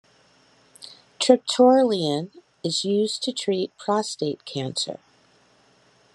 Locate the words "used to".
2.83-3.31